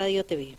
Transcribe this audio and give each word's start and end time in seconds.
Radio 0.00 0.24
TV. 0.24 0.56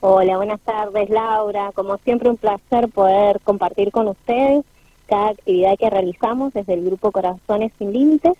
Hola, 0.00 0.36
buenas 0.36 0.60
tardes 0.60 1.08
Laura. 1.08 1.72
Como 1.72 1.96
siempre 1.96 2.28
un 2.28 2.36
placer 2.36 2.90
poder 2.90 3.40
compartir 3.40 3.90
con 3.90 4.06
ustedes 4.06 4.66
cada 5.06 5.28
actividad 5.28 5.78
que 5.78 5.88
realizamos 5.88 6.52
desde 6.52 6.74
el 6.74 6.84
Grupo 6.84 7.10
Corazones 7.10 7.72
Sin 7.78 7.90
Límites. 7.90 8.34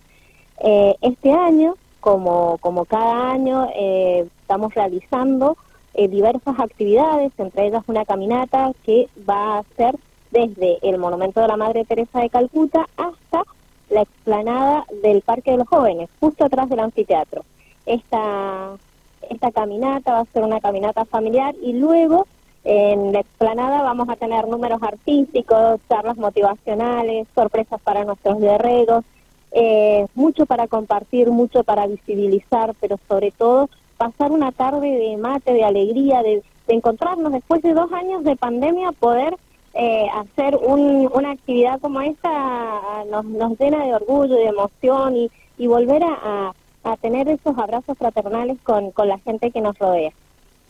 Eh, 0.63 0.95
este 1.01 1.33
año, 1.33 1.77
como, 2.01 2.59
como 2.59 2.85
cada 2.85 3.31
año, 3.31 3.67
eh, 3.75 4.29
estamos 4.43 4.75
realizando 4.75 5.57
eh, 5.95 6.07
diversas 6.07 6.61
actividades, 6.61 7.33
entre 7.39 7.69
ellas 7.69 7.83
una 7.87 8.05
caminata 8.05 8.73
que 8.85 9.09
va 9.27 9.57
a 9.57 9.65
ser 9.79 9.97
desde 10.31 10.81
el 10.83 10.99
Monumento 10.99 11.41
de 11.41 11.49
la 11.49 11.57
Madre 11.57 11.87
Teresa 11.87 12.21
de 12.21 12.29
Calcuta 12.29 12.87
hasta 12.99 13.43
la 13.89 14.03
explanada 14.03 14.85
del 15.03 15.23
Parque 15.23 15.53
de 15.53 15.57
los 15.57 15.69
Jóvenes, 15.69 16.11
justo 16.21 16.45
atrás 16.45 16.69
del 16.69 16.81
anfiteatro. 16.81 17.43
Esta, 17.87 18.77
esta 19.31 19.51
caminata 19.51 20.13
va 20.13 20.21
a 20.21 20.33
ser 20.33 20.43
una 20.43 20.61
caminata 20.61 21.05
familiar 21.05 21.55
y 21.63 21.75
luego 21.75 22.27
en 22.65 23.13
la 23.13 23.21
explanada 23.21 23.83
vamos 23.83 24.09
a 24.09 24.17
tener 24.17 24.47
números 24.47 24.83
artísticos, 24.83 25.81
charlas 25.89 26.17
motivacionales, 26.17 27.27
sorpresas 27.35 27.81
para 27.81 28.05
nuestros 28.05 28.39
guerreros, 28.41 29.05
eh, 29.53 30.07
mucho 30.15 30.45
para 30.45 30.67
compartir, 30.67 31.31
mucho 31.31 31.65
para 31.65 31.87
visibilizar, 31.87 32.75
pero 32.81 32.99
sobre 33.09 33.31
todo 33.31 33.71
pasar 33.97 34.33
una 34.33 34.53
tarde 34.53 34.87
de 34.87 35.17
mate, 35.17 35.53
de 35.53 35.65
alegría, 35.65 36.23
de, 36.23 36.43
encontrarnos 36.69 37.33
después 37.33 37.63
de 37.63 37.73
dos 37.73 37.91
años 37.93 38.25
de 38.25 38.37
pandemia, 38.37 38.93
poder 38.93 39.35
eh, 39.73 40.07
hacer 40.15 40.55
una 40.57 41.31
actividad 41.31 41.81
como 41.81 42.03
esta 42.03 43.05
nos, 43.11 43.25
nos 43.25 43.59
llena 43.59 43.87
de 43.87 43.95
orgullo, 43.95 44.35
de 44.35 44.49
emoción 44.49 45.17
y, 45.17 45.31
y 45.57 45.67
volver 45.67 46.03
a 46.05 46.53
tener 46.97 47.29
esos 47.29 47.57
abrazos 47.59 47.97
fraternales 47.99 48.59
con, 48.63 48.91
con 48.93 49.09
la 49.09 49.19
gente 49.19 49.51
que 49.51 49.61
nos 49.61 49.79
rodea. 49.79 50.13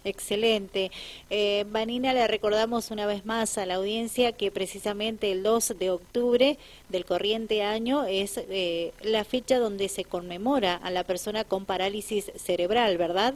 Excelente. 0.04 0.91
Eh, 1.28 1.64
Vanina, 1.70 2.12
le 2.12 2.27
recordamos 2.27 2.91
una 2.91 3.06
vez 3.06 3.27
más 3.27 3.58
a 3.58 3.66
la 3.66 3.74
audiencia 3.74 4.33
que 4.33 4.50
precisamente 4.50 5.33
el 5.33 5.42
2 5.42 5.78
de 5.78 5.91
octubre 5.91 6.58
del 6.89 7.05
corriente 7.05 7.62
año 7.62 8.05
es 8.05 8.39
eh, 8.48 8.92
la 9.02 9.24
fecha 9.24 9.58
donde 9.58 9.89
se 9.89 10.05
conmemora 10.05 10.74
a 10.77 10.91
la 10.91 11.05
persona 11.05 11.44
con 11.44 11.64
parálisis 11.64 12.30
cerebral, 12.36 12.96
¿verdad? 12.96 13.34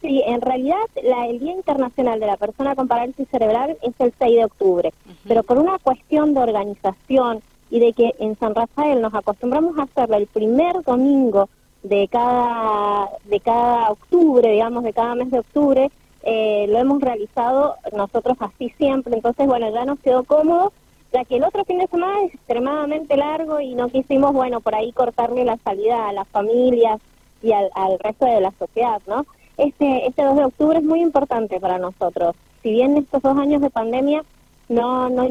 Sí, 0.00 0.22
en 0.26 0.40
realidad 0.40 0.78
el 0.96 1.38
Día 1.38 1.52
Internacional 1.52 2.20
de 2.20 2.26
la 2.26 2.38
Persona 2.38 2.74
con 2.74 2.88
Parálisis 2.88 3.28
Cerebral 3.28 3.76
es 3.82 3.92
el 3.98 4.14
6 4.18 4.36
de 4.36 4.44
octubre, 4.46 4.94
pero 5.28 5.42
por 5.42 5.58
una 5.58 5.78
cuestión 5.78 6.32
de 6.32 6.40
organización 6.40 7.42
y 7.70 7.80
de 7.80 7.92
que 7.92 8.14
en 8.18 8.36
San 8.38 8.54
Rafael 8.54 9.00
nos 9.00 9.14
acostumbramos 9.14 9.78
a 9.78 9.82
hacerlo 9.82 10.16
el 10.16 10.26
primer 10.26 10.82
domingo 10.82 11.48
de 11.82 12.08
cada, 12.08 13.08
de 13.24 13.40
cada 13.40 13.90
octubre, 13.90 14.50
digamos, 14.50 14.84
de 14.84 14.92
cada 14.92 15.14
mes 15.14 15.30
de 15.30 15.38
octubre, 15.38 15.90
eh, 16.22 16.66
lo 16.68 16.78
hemos 16.78 17.00
realizado 17.00 17.76
nosotros 17.96 18.36
así 18.40 18.70
siempre, 18.76 19.14
entonces 19.14 19.46
bueno, 19.46 19.72
ya 19.72 19.84
nos 19.84 19.98
quedó 20.00 20.24
cómodo, 20.24 20.72
ya 21.12 21.24
que 21.24 21.36
el 21.36 21.44
otro 21.44 21.64
fin 21.64 21.78
de 21.78 21.86
semana 21.86 22.22
es 22.22 22.34
extremadamente 22.34 23.16
largo 23.16 23.60
y 23.60 23.74
no 23.74 23.88
quisimos, 23.88 24.32
bueno, 24.32 24.60
por 24.60 24.74
ahí 24.74 24.92
cortarle 24.92 25.44
la 25.44 25.56
salida 25.58 26.08
a 26.08 26.12
las 26.12 26.28
familias 26.28 27.00
y 27.42 27.52
al, 27.52 27.70
al 27.74 27.98
resto 27.98 28.26
de 28.26 28.40
la 28.40 28.52
sociedad, 28.52 29.00
¿no? 29.06 29.24
Este, 29.56 30.06
este 30.06 30.22
2 30.22 30.36
de 30.36 30.44
octubre 30.44 30.78
es 30.78 30.84
muy 30.84 31.00
importante 31.00 31.60
para 31.60 31.78
nosotros. 31.78 32.34
Si 32.62 32.70
bien 32.70 32.96
estos 32.96 33.22
dos 33.22 33.36
años 33.38 33.60
de 33.62 33.70
pandemia 33.70 34.22
no, 34.70 35.10
no, 35.10 35.28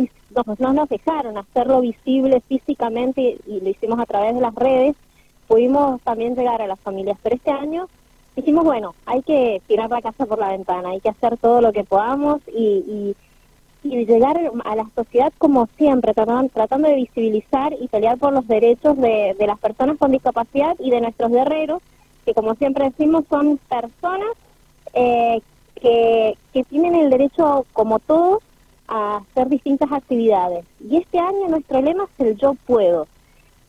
no, 0.60 0.74
nos 0.74 0.90
dejaron 0.90 1.38
hacerlo 1.38 1.80
visible 1.82 2.42
físicamente 2.42 3.38
y, 3.48 3.62
lo 3.62 3.70
hicimos 3.70 4.00
a 4.00 4.06
través 4.06 4.36
de 4.36 4.42
las 4.42 4.54
redes, 4.54 4.96
pudimos 5.48 6.02
también 6.02 6.36
llegar 6.36 6.62
a 6.62 6.68
las 6.68 6.80
familias. 6.80 7.18
Pero 7.24 7.36
este 7.38 7.52
año 7.52 7.88
dijimos, 8.36 8.66
bueno, 8.66 8.94
hay 9.06 9.22
que 9.24 9.62
tirar 9.66 9.90
la 9.90 10.02
casa 10.02 10.26
por 10.26 10.40
la 10.40 10.50
ventana, 10.50 10.90
hay 10.90 11.00
que 11.00 11.10
hacer 11.10 11.38
todo 11.38 11.62
lo 11.62 11.72
que 11.72 11.86
podamos 11.86 12.42
y, 12.48 13.16
y, 13.82 14.06
llegar 14.06 14.38
a 14.66 14.76
la 14.76 14.90
sociedad 14.94 15.32
como 15.38 15.70
siempre, 15.78 16.14
tratando, 16.14 16.52
tratando 16.54 16.90
de 16.90 16.96
visibilizar 16.96 17.74
y 17.80 17.88
pelear 17.88 18.18
por 18.18 18.34
los 18.34 18.46
derechos 18.46 18.98
de, 18.98 19.38
de 19.40 19.48
las 19.48 19.58
personas 19.58 19.98
con 19.98 20.12
discapacidad 20.12 20.76
y 20.80 20.90
de 20.90 21.00
nuestros 21.00 21.32
guerreros, 21.32 21.82
que 22.26 22.34
como 22.34 22.56
siempre 22.56 22.90
decimos 22.90 23.24
son 23.30 23.58
personas 23.70 24.32
eh, 24.94 25.40
que, 25.76 26.38
que 26.52 26.64
tienen 26.66 26.96
el 26.96 27.10
derecho, 27.10 27.66
como 27.72 28.00
todos, 28.00 28.44
a 28.90 29.18
hacer 29.18 29.48
distintas 29.48 29.92
actividades. 29.92 30.66
Y 30.90 30.98
este 30.98 31.20
año 31.20 31.48
nuestro 31.48 31.82
lema 31.82 32.08
es 32.18 32.26
el 32.26 32.38
yo 32.38 32.56
puedo. 32.66 33.08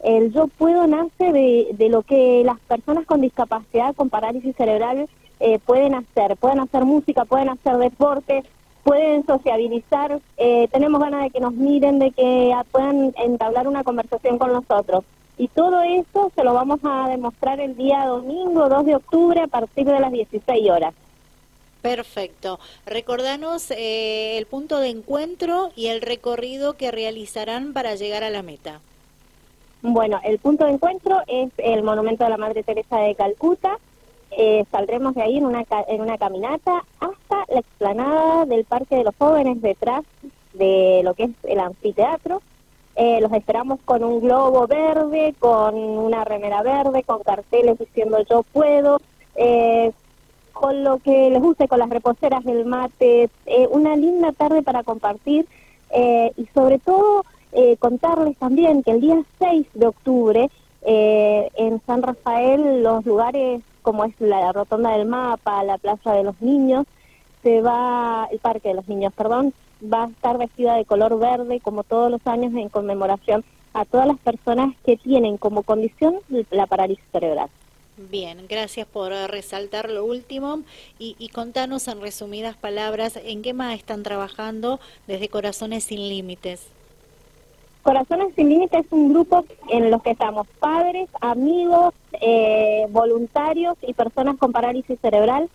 El 0.03 0.33
yo 0.33 0.49
puedo 0.49 0.87
nace 0.87 1.33
de, 1.33 1.69
de 1.75 1.89
lo 1.91 2.03
que 2.03 2.43
las 2.45 2.59
personas 2.61 3.07
con 3.07 3.21
discapacidad, 3.21 3.95
con 3.95 4.09
parálisis 4.09 4.57
cerebral, 4.57 5.09
eh, 5.41 5.59
pueden 5.59 5.95
hacer. 5.95 6.37
Pueden 6.37 6.61
hacer 6.61 6.85
música, 6.85 7.25
pueden 7.25 7.51
hacer 7.51 7.77
deporte, 7.77 8.45
pueden 8.83 9.25
sociabilizar. 9.27 10.21
Eh, 10.39 10.69
tenemos 10.73 11.01
ganas 11.01 11.23
de 11.23 11.31
que 11.31 11.41
nos 11.41 11.55
miren, 11.55 11.99
de 11.99 12.11
que 12.13 12.55
puedan 12.73 13.13
entablar 13.17 13.69
una 13.69 13.85
conversación 13.85 14.39
con 14.39 14.53
nosotros. 14.53 15.05
Y 15.39 15.49
todo 15.49 15.81
eso 15.83 16.31
se 16.35 16.45
lo 16.45 16.53
vamos 16.53 16.81
a 16.83 17.09
demostrar 17.09 17.61
el 17.61 17.75
día 17.77 18.05
domingo 18.05 18.69
2 18.69 18.85
de 18.85 18.97
octubre 18.97 19.41
a 19.41 19.47
partir 19.47 19.87
de 19.87 19.99
las 19.99 20.13
16 20.13 20.71
horas. 20.71 20.95
Perfecto. 21.83 22.59
Recordanos 22.87 23.71
eh, 23.71 24.37
el 24.39 24.47
punto 24.47 24.79
de 24.79 24.89
encuentro 24.89 25.71
y 25.77 25.87
el 25.87 26.03
recorrido 26.03 26.75
que 26.75 26.91
realizarán 26.91 27.73
para 27.73 27.95
llegar 27.95 28.23
a 28.23 28.31
la 28.31 28.43
meta. 28.43 28.81
Bueno, 29.83 30.21
el 30.25 30.39
punto 30.39 30.67
de 30.67 30.73
encuentro 30.73 31.23
es 31.27 31.51
el 31.57 31.83
Monumento 31.83 32.25
de 32.25 32.31
la 32.31 32.37
Madre 32.37 32.63
Teresa 32.63 32.99
de 32.99 33.15
Calcuta. 33.15 33.79
Eh, 34.31 34.65
saldremos 34.71 35.15
de 35.15 35.23
ahí 35.23 35.39
en 35.39 35.47
una, 35.47 35.65
en 35.89 36.01
una 36.03 36.19
caminata 36.19 36.85
hasta 37.01 37.45
la 37.49 37.61
explanada 37.61 38.45
del 38.45 38.65
Parque 38.65 38.97
de 38.97 39.05
los 39.05 39.15
Jóvenes, 39.17 39.61
detrás 39.63 40.05
de 40.53 41.01
lo 41.03 41.15
que 41.15 41.25
es 41.25 41.31
el 41.45 41.61
anfiteatro. 41.61 42.43
Eh, 42.97 43.21
los 43.23 43.33
esperamos 43.33 43.81
con 43.85 44.05
un 44.05 44.21
globo 44.21 44.67
verde, 44.67 45.35
con 45.39 45.75
una 45.75 46.25
remera 46.25 46.63
verde, 46.63 47.03
con 47.03 47.23
carteles 47.23 47.79
diciendo 47.79 48.19
yo 48.29 48.43
puedo, 48.43 49.01
eh, 49.37 49.93
con 50.53 50.85
lo 50.85 50.99
que 50.99 51.31
les 51.31 51.41
guste, 51.41 51.69
con 51.69 51.79
las 51.79 51.91
reposeras 51.91 52.45
del 52.45 52.65
mate, 52.67 53.31
eh, 53.47 53.69
una 53.71 53.97
linda 53.97 54.33
tarde 54.33 54.63
para 54.63 54.83
compartir 54.83 55.47
eh, 55.91 56.33
y 56.37 56.47
sobre 56.55 56.79
todo 56.79 57.25
eh, 57.53 57.77
contarles 57.79 58.37
también 58.37 58.83
que 58.83 58.93
el 58.93 59.01
día 59.01 59.23
6 59.39 59.67
de 59.75 59.87
octubre 59.87 60.51
en 60.83 61.83
San 61.87 62.03
Rafael 62.03 62.83
los 62.83 63.05
lugares 63.05 63.61
como 63.83 64.05
es 64.05 64.15
la 64.19 64.51
Rotonda 64.53 64.97
del 64.97 65.07
Mapa, 65.07 65.63
la 65.63 65.79
Plaza 65.79 66.13
de 66.13 66.25
los 66.25 66.41
Niños, 66.41 66.87
se 67.43 67.61
va, 67.61 68.29
el 68.31 68.39
Parque 68.39 68.69
de 68.71 68.75
los 68.75 68.89
Niños, 68.89 69.13
perdón, 69.15 69.53
va 69.83 70.05
a 70.05 70.09
estar 70.09 70.39
vestida 70.39 70.75
de 70.75 70.85
color 70.85 71.19
verde 71.19 71.61
como 71.61 71.85
todos 71.85 72.11
los 72.11 72.27
años 72.27 72.55
en 72.55 72.69
conmemoración 72.69 73.45
a 73.73 73.85
todas 73.85 74.07
las 74.07 74.19
personas 74.19 74.75
que 74.85 74.97
tienen 74.97 75.37
como 75.37 75.63
condición 75.63 76.17
la 76.51 76.67
parálisis 76.67 77.05
cerebral. 77.13 77.49
Bien, 78.09 78.47
gracias 78.49 78.87
por 78.87 79.13
resaltar 79.13 79.91
lo 79.91 80.07
último 80.07 80.61
y, 80.99 81.29
contanos 81.35 81.87
en 81.87 82.01
resumidas 82.01 82.57
palabras 82.57 83.19
en 83.23 83.43
qué 83.43 83.53
más 83.53 83.75
están 83.75 84.03
trabajando 84.03 84.81
desde 85.07 85.29
Corazones 85.29 85.85
Sin 85.85 86.09
Límites. 86.09 86.67
Corazones 87.83 88.35
Sin 88.35 88.49
Límites 88.49 88.87
es 88.87 88.93
un 88.93 89.13
grupo 89.13 89.45
en 89.69 89.91
los 89.91 90.03
que 90.03 90.13
estamos 90.13 90.47
padres, 90.61 91.11
amigos, 91.21 91.93
eh, 92.23 92.87
voluntarios 92.89 93.77
y 93.83 93.93
personas 93.93 94.39
con 94.39 94.51
parálisis 94.51 94.99
cerebral. 95.01 95.51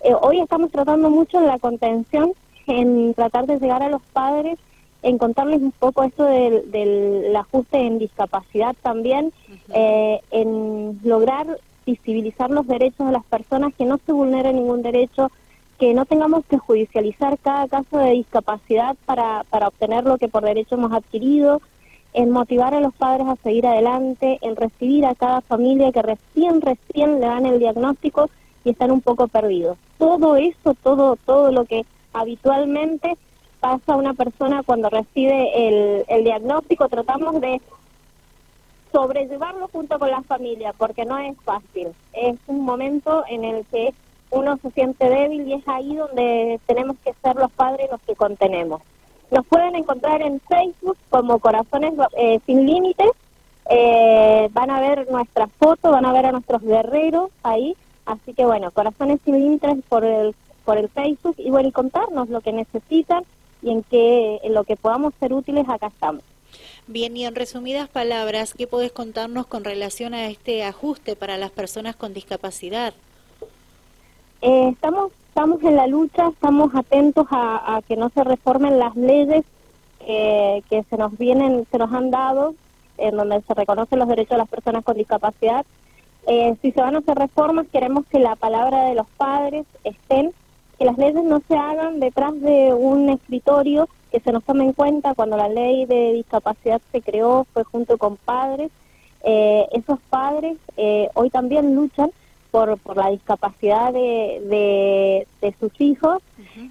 Eh, 0.00 0.12
hoy 0.20 0.40
estamos 0.40 0.72
tratando 0.72 1.08
mucho 1.08 1.38
en 1.38 1.46
la 1.46 1.60
contención, 1.60 2.32
en 2.66 3.14
tratar 3.14 3.46
de 3.46 3.60
llegar 3.60 3.84
a 3.84 3.88
los 3.88 4.02
padres, 4.12 4.58
en 5.02 5.18
contarles 5.18 5.62
un 5.62 5.70
poco 5.70 6.02
esto 6.02 6.24
del, 6.24 7.34
ajuste 7.36 7.78
en 7.78 8.00
discapacidad 8.00 8.74
también, 8.82 9.32
eh, 9.72 10.20
en 10.32 10.98
lograr 11.04 11.60
visibilizar 11.86 12.50
los 12.50 12.66
derechos 12.66 13.06
de 13.06 13.12
las 13.12 13.24
personas, 13.24 13.72
que 13.74 13.84
no 13.84 13.98
se 14.04 14.12
vulnere 14.12 14.52
ningún 14.52 14.82
derecho, 14.82 15.30
que 15.78 15.94
no 15.94 16.04
tengamos 16.04 16.44
que 16.46 16.58
judicializar 16.58 17.38
cada 17.38 17.68
caso 17.68 17.98
de 17.98 18.10
discapacidad 18.10 18.96
para, 19.06 19.44
para 19.50 19.68
obtener 19.68 20.04
lo 20.04 20.18
que 20.18 20.28
por 20.28 20.44
derecho 20.44 20.74
hemos 20.74 20.92
adquirido, 20.92 21.62
en 22.12 22.30
motivar 22.30 22.74
a 22.74 22.80
los 22.80 22.94
padres 22.94 23.26
a 23.28 23.36
seguir 23.36 23.66
adelante, 23.66 24.38
en 24.40 24.56
recibir 24.56 25.04
a 25.04 25.14
cada 25.14 25.42
familia 25.42 25.92
que 25.92 26.02
recién, 26.02 26.62
recién 26.62 27.20
le 27.20 27.26
dan 27.26 27.44
el 27.44 27.58
diagnóstico 27.58 28.30
y 28.64 28.70
están 28.70 28.90
un 28.90 29.02
poco 29.02 29.28
perdidos. 29.28 29.76
Todo 29.98 30.36
eso, 30.36 30.74
todo, 30.82 31.16
todo 31.16 31.52
lo 31.52 31.66
que 31.66 31.84
habitualmente 32.14 33.16
pasa 33.60 33.92
a 33.92 33.96
una 33.96 34.14
persona 34.14 34.62
cuando 34.62 34.88
recibe 34.88 35.68
el, 35.68 36.04
el 36.08 36.24
diagnóstico, 36.24 36.88
tratamos 36.88 37.40
de 37.40 37.60
sobrellevarlo 38.96 39.68
junto 39.68 39.98
con 39.98 40.10
la 40.10 40.22
familia, 40.22 40.72
porque 40.72 41.04
no 41.04 41.18
es 41.18 41.36
fácil. 41.44 41.88
Es 42.14 42.36
un 42.46 42.64
momento 42.64 43.24
en 43.28 43.44
el 43.44 43.66
que 43.66 43.92
uno 44.30 44.56
se 44.56 44.70
siente 44.70 45.08
débil 45.08 45.46
y 45.46 45.52
es 45.52 45.68
ahí 45.68 45.94
donde 45.94 46.58
tenemos 46.66 46.96
que 47.04 47.12
ser 47.22 47.36
los 47.36 47.52
padres 47.52 47.90
los 47.90 48.00
que 48.00 48.16
contenemos. 48.16 48.80
Nos 49.30 49.44
pueden 49.46 49.76
encontrar 49.76 50.22
en 50.22 50.40
Facebook 50.40 50.96
como 51.10 51.38
Corazones 51.40 51.92
eh, 52.16 52.40
Sin 52.46 52.64
Límites. 52.64 53.10
Eh, 53.68 54.48
van 54.52 54.70
a 54.70 54.80
ver 54.80 55.10
nuestras 55.10 55.50
fotos, 55.58 55.92
van 55.92 56.06
a 56.06 56.12
ver 56.12 56.26
a 56.26 56.32
nuestros 56.32 56.62
guerreros 56.62 57.30
ahí 57.42 57.76
Así 58.06 58.34
que 58.34 58.46
bueno, 58.46 58.70
Corazones 58.70 59.20
Sin 59.24 59.34
Límites 59.34 59.78
por 59.88 60.04
el, 60.04 60.34
por 60.64 60.78
el 60.78 60.88
Facebook 60.88 61.34
y 61.38 61.50
bueno, 61.50 61.68
y 61.68 61.72
contarnos 61.72 62.28
lo 62.28 62.40
que 62.40 62.52
necesitan 62.52 63.24
y 63.62 63.70
en, 63.70 63.82
qué, 63.82 64.40
en 64.44 64.54
lo 64.54 64.62
que 64.64 64.76
podamos 64.76 65.12
ser 65.18 65.32
útiles, 65.32 65.68
acá 65.68 65.88
estamos. 65.88 66.22
Bien, 66.86 67.16
y 67.16 67.24
en 67.24 67.34
resumidas 67.34 67.88
palabras, 67.88 68.54
¿qué 68.54 68.66
podés 68.66 68.92
contarnos 68.92 69.46
con 69.46 69.64
relación 69.64 70.14
a 70.14 70.28
este 70.28 70.64
ajuste 70.64 71.16
para 71.16 71.36
las 71.36 71.50
personas 71.50 71.96
con 71.96 72.14
discapacidad? 72.14 72.94
Eh, 74.42 74.68
estamos, 74.72 75.12
estamos 75.28 75.62
en 75.62 75.76
la 75.76 75.86
lucha, 75.86 76.28
estamos 76.28 76.74
atentos 76.74 77.26
a, 77.30 77.80
que 77.88 77.96
no 77.96 78.10
se 78.10 78.22
reformen 78.24 78.78
las 78.78 78.94
leyes 78.96 79.44
que 80.06 80.84
se 80.88 80.96
nos 80.96 81.18
vienen, 81.18 81.66
se 81.68 81.78
nos 81.78 81.92
han 81.92 82.12
dado, 82.12 82.54
en 82.98 83.16
donde 83.16 83.40
se 83.42 83.54
reconocen 83.54 83.98
los 83.98 84.08
derechos 84.08 84.30
de 84.30 84.38
las 84.38 84.48
personas 84.48 84.84
con 84.84 84.96
discapacidad. 84.96 85.66
Eh, 86.26 86.56
si 86.60 86.72
se 86.72 86.80
van 86.80 86.96
a 86.96 86.98
hacer 86.98 87.16
reformas, 87.16 87.66
queremos 87.72 88.04
que 88.06 88.18
la 88.18 88.34
palabra 88.36 88.84
de 88.84 88.94
los 88.94 89.06
padres 89.16 89.64
estén, 89.84 90.32
que 90.78 90.84
las 90.84 90.98
leyes 90.98 91.22
no 91.24 91.40
se 91.48 91.56
hagan 91.56 92.00
detrás 92.00 92.38
de 92.40 92.74
un 92.74 93.08
escritorio, 93.08 93.88
que 94.10 94.20
se 94.20 94.32
nos 94.32 94.44
tome 94.44 94.64
en 94.64 94.72
cuenta 94.72 95.14
cuando 95.14 95.36
la 95.36 95.48
ley 95.48 95.86
de 95.86 96.12
discapacidad 96.12 96.80
se 96.92 97.02
creó, 97.02 97.46
fue 97.52 97.64
junto 97.64 97.98
con 97.98 98.16
padres. 98.16 98.70
Eh, 99.24 99.66
esos 99.72 99.98
padres 100.10 100.56
eh, 100.76 101.08
hoy 101.14 101.30
también 101.30 101.74
luchan 101.74 102.10
por, 102.50 102.78
por 102.78 102.96
la 102.96 103.10
discapacidad 103.10 103.92
de, 103.92 105.26
de, 105.40 105.54
sus 105.58 105.72
hijos 105.80 106.22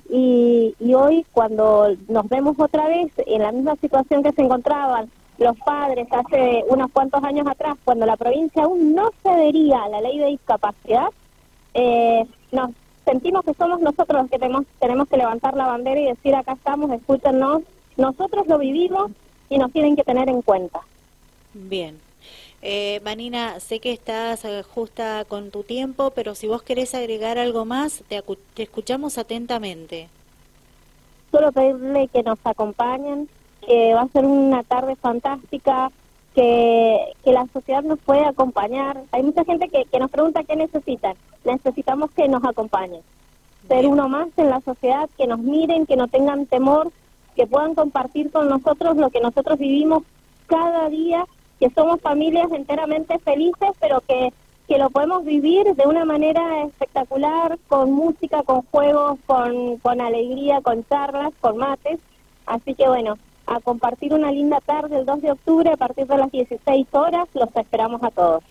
y, 0.09 0.73
y 0.79 0.93
hoy 0.93 1.25
cuando 1.33 1.89
nos 2.07 2.29
vemos 2.29 2.57
otra 2.57 2.87
vez 2.87 3.11
en 3.17 3.41
la 3.41 3.51
misma 3.51 3.75
situación 3.75 4.23
que 4.23 4.31
se 4.31 4.41
encontraban 4.41 5.09
los 5.37 5.57
padres 5.57 6.07
hace 6.11 6.63
unos 6.69 6.91
cuantos 6.91 7.23
años 7.23 7.47
atrás, 7.47 7.77
cuando 7.83 8.05
la 8.05 8.15
provincia 8.15 8.63
aún 8.63 8.95
no 8.95 9.11
cedería 9.21 9.83
a 9.83 9.89
la 9.89 10.01
ley 10.01 10.17
de 10.17 10.27
discapacidad, 10.27 11.09
eh, 11.73 12.25
nos 12.51 12.71
sentimos 13.05 13.45
que 13.45 13.53
somos 13.53 13.79
nosotros 13.79 14.21
los 14.21 14.29
que 14.29 14.39
tenemos, 14.39 14.65
tenemos 14.79 15.07
que 15.07 15.17
levantar 15.17 15.55
la 15.55 15.67
bandera 15.67 15.99
y 15.99 16.05
decir 16.05 16.35
acá 16.35 16.53
estamos, 16.53 16.91
escúchenos, 16.91 17.61
nosotros 17.97 18.47
lo 18.47 18.57
vivimos 18.57 19.11
y 19.49 19.57
nos 19.57 19.71
tienen 19.71 19.95
que 19.95 20.03
tener 20.03 20.27
en 20.27 20.41
cuenta. 20.41 20.81
Bien. 21.53 21.99
Eh, 22.61 22.99
Vanina, 23.03 23.59
sé 23.59 23.79
que 23.79 23.91
estás 23.91 24.43
eh, 24.43 24.63
justa 24.63 25.23
con 25.25 25.51
tu 25.51 25.63
tiempo, 25.63 26.11
pero 26.11 26.33
si 26.33 26.47
vos 26.47 26.63
querés 26.63 26.95
agregar 26.95 27.37
algo 27.37 27.63
más, 27.63 28.03
te, 28.07 28.23
te 28.55 28.63
escuchamos 28.63 29.17
atentamente. 29.17 30.09
Solo 31.31 31.51
pedirle 31.51 32.07
que 32.07 32.23
nos 32.23 32.39
acompañen, 32.43 33.29
que 33.65 33.93
va 33.93 34.01
a 34.01 34.07
ser 34.07 34.25
una 34.25 34.63
tarde 34.63 34.95
fantástica, 34.95 35.91
que, 36.33 37.13
que 37.23 37.31
la 37.31 37.45
sociedad 37.53 37.83
nos 37.83 37.99
puede 37.99 38.25
acompañar. 38.25 39.03
Hay 39.11 39.21
mucha 39.21 39.45
gente 39.45 39.69
que, 39.69 39.85
que 39.85 39.99
nos 39.99 40.09
pregunta 40.09 40.43
qué 40.43 40.55
necesitan. 40.55 41.15
Necesitamos 41.45 42.11
que 42.11 42.27
nos 42.27 42.43
acompañen. 42.43 43.01
Ser 43.67 43.87
uno 43.87 44.09
más 44.09 44.27
en 44.37 44.49
la 44.49 44.61
sociedad, 44.61 45.09
que 45.17 45.27
nos 45.27 45.39
miren, 45.39 45.85
que 45.85 45.95
no 45.95 46.07
tengan 46.07 46.45
temor, 46.45 46.91
que 47.35 47.47
puedan 47.47 47.75
compartir 47.75 48.31
con 48.31 48.49
nosotros 48.49 48.97
lo 48.97 49.09
que 49.09 49.21
nosotros 49.21 49.57
vivimos 49.59 50.03
cada 50.47 50.89
día, 50.89 51.25
que 51.59 51.69
somos 51.69 52.01
familias 52.01 52.51
enteramente 52.51 53.19
felices, 53.19 53.71
pero 53.79 54.01
que, 54.01 54.33
que 54.67 54.77
lo 54.77 54.89
podemos 54.89 55.23
vivir 55.25 55.75
de 55.75 55.87
una 55.87 56.05
manera 56.05 56.63
espectacular, 56.63 57.57
con 57.67 57.91
música, 57.91 58.43
con 58.43 58.61
juegos, 58.63 59.19
con, 59.25 59.77
con 59.77 60.01
alegría, 60.01 60.61
con 60.61 60.85
charlas, 60.87 61.33
con 61.41 61.57
mates. 61.57 61.99
Así 62.45 62.75
que 62.75 62.87
bueno, 62.87 63.17
a 63.47 63.59
compartir 63.59 64.13
una 64.13 64.31
linda 64.31 64.59
tarde 64.61 64.97
el 64.97 65.05
2 65.05 65.21
de 65.21 65.31
octubre 65.31 65.71
a 65.71 65.77
partir 65.77 66.07
de 66.07 66.17
las 66.17 66.31
16 66.31 66.87
horas. 66.91 67.27
Los 67.33 67.55
esperamos 67.55 68.03
a 68.03 68.11
todos. 68.11 68.43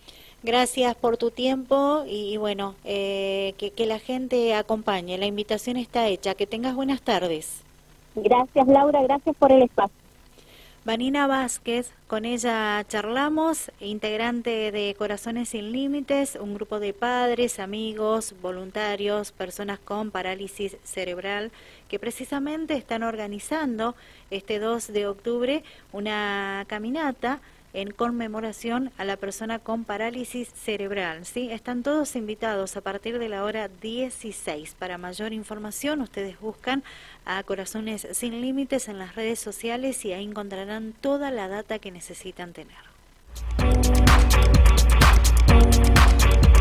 Gracias 0.45 0.93
por 0.93 1.17
tu 1.17 1.31
tiempo 1.31 2.03
y, 2.07 2.37
bueno, 2.37 2.75
eh, 2.83 3.55
que, 3.57 3.71
que 3.71 3.87
la 3.87 3.97
gente 3.97 4.53
acompañe. 4.53 5.17
La 5.17 5.25
invitación 5.25 5.75
está 5.75 6.07
hecha. 6.07 6.35
Que 6.35 6.45
tengas 6.45 6.75
buenas 6.75 7.01
tardes. 7.01 7.63
Gracias 8.13 8.67
Laura, 8.67 9.01
gracias 9.01 9.35
por 9.37 9.51
el 9.51 9.63
espacio. 9.63 9.97
Vanina 10.85 11.25
Vázquez, 11.25 11.91
con 12.05 12.25
ella 12.25 12.85
charlamos, 12.87 13.71
integrante 13.79 14.71
de 14.71 14.95
Corazones 14.95 15.49
Sin 15.49 15.71
Límites, 15.71 16.37
un 16.39 16.53
grupo 16.53 16.79
de 16.79 16.93
padres, 16.93 17.57
amigos, 17.57 18.35
voluntarios, 18.39 19.31
personas 19.31 19.79
con 19.79 20.11
parálisis 20.11 20.77
cerebral, 20.83 21.51
que 21.89 21.97
precisamente 21.97 22.75
están 22.75 23.01
organizando 23.01 23.95
este 24.29 24.59
2 24.59 24.93
de 24.93 25.07
octubre 25.07 25.63
una 25.91 26.65
caminata 26.67 27.39
en 27.75 27.91
conmemoración 27.91 28.91
a 28.97 29.03
la 29.03 29.17
persona 29.17 29.59
con 29.59 29.83
parálisis 29.83 30.49
cerebral. 30.49 31.25
¿sí? 31.25 31.51
Están 31.51 31.83
todos 31.83 32.15
invitados 32.15 32.77
a 32.77 32.81
partir 32.81 33.19
de 33.19 33.29
la 33.29 33.43
hora 33.43 33.67
16. 33.67 34.75
Para 34.79 34.97
mayor 34.97 35.33
información, 35.33 36.01
ustedes 36.01 36.39
buscan 36.39 36.83
a 37.25 37.43
Corazones 37.43 38.07
Sin 38.13 38.41
Límites 38.41 38.87
en 38.87 38.97
las 38.97 39.15
redes 39.15 39.39
sociales 39.39 40.03
y 40.05 40.13
ahí 40.13 40.23
encontrarán 40.23 40.93
toda 41.01 41.31
la 41.31 41.49
data 41.49 41.77
que 41.77 41.91
necesitan 41.91 42.53
tener. 42.53 42.94